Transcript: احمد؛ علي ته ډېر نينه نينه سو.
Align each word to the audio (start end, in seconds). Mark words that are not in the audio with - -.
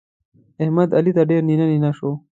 احمد؛ 0.61 0.89
علي 0.97 1.11
ته 1.17 1.23
ډېر 1.29 1.41
نينه 1.49 1.65
نينه 1.71 1.91
سو. 1.97 2.09